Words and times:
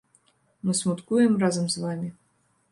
Мы 0.69 0.75
смуткуем 0.79 1.37
разам 1.45 1.65
з 1.77 1.87
вамі. 1.87 2.13